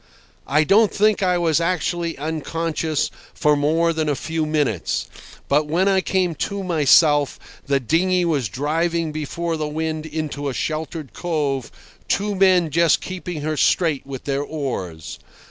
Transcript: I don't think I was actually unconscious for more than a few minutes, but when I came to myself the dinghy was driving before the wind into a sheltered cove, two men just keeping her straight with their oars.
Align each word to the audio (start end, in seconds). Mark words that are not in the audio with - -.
I 0.47 0.63
don't 0.63 0.91
think 0.91 1.21
I 1.21 1.37
was 1.37 1.61
actually 1.61 2.17
unconscious 2.17 3.11
for 3.35 3.55
more 3.55 3.93
than 3.93 4.09
a 4.09 4.15
few 4.15 4.47
minutes, 4.47 5.05
but 5.47 5.67
when 5.67 5.87
I 5.87 6.01
came 6.01 6.33
to 6.49 6.63
myself 6.63 7.37
the 7.67 7.79
dinghy 7.79 8.25
was 8.25 8.49
driving 8.49 9.11
before 9.11 9.57
the 9.57 9.67
wind 9.67 10.07
into 10.07 10.49
a 10.49 10.55
sheltered 10.55 11.13
cove, 11.13 11.71
two 12.07 12.33
men 12.33 12.71
just 12.71 12.99
keeping 12.99 13.41
her 13.41 13.55
straight 13.55 14.03
with 14.07 14.23
their 14.23 14.41
oars. 14.41 15.19